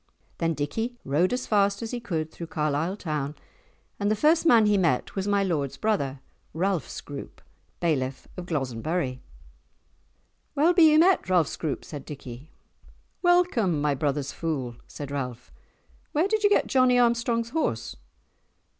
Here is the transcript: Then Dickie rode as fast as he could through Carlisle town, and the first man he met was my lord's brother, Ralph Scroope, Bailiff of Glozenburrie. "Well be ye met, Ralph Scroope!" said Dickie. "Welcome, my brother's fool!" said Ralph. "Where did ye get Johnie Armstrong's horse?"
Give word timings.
Then 0.39 0.55
Dickie 0.55 0.97
rode 1.05 1.31
as 1.31 1.45
fast 1.45 1.83
as 1.83 1.91
he 1.91 1.99
could 1.99 2.31
through 2.31 2.47
Carlisle 2.47 2.97
town, 2.97 3.35
and 3.99 4.09
the 4.09 4.15
first 4.15 4.47
man 4.47 4.65
he 4.65 4.75
met 4.75 5.13
was 5.15 5.27
my 5.27 5.43
lord's 5.43 5.77
brother, 5.77 6.21
Ralph 6.55 6.89
Scroope, 6.89 7.39
Bailiff 7.79 8.27
of 8.35 8.47
Glozenburrie. 8.47 9.19
"Well 10.55 10.73
be 10.73 10.89
ye 10.89 10.97
met, 10.97 11.29
Ralph 11.29 11.45
Scroope!" 11.49 11.85
said 11.85 12.03
Dickie. 12.03 12.49
"Welcome, 13.21 13.79
my 13.79 13.93
brother's 13.93 14.31
fool!" 14.31 14.75
said 14.87 15.11
Ralph. 15.11 15.51
"Where 16.13 16.27
did 16.27 16.43
ye 16.43 16.49
get 16.49 16.65
Johnie 16.65 16.97
Armstrong's 16.97 17.51
horse?" 17.51 17.95